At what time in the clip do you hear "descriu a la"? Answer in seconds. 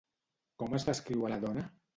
0.89-1.41